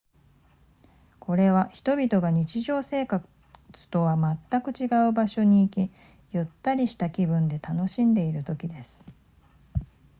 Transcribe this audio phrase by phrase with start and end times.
[1.19, 3.23] これは人々が日常生活
[3.91, 5.91] とはまったく違う場所に行き
[6.31, 8.99] ゆったりした気分で楽しんでいる時です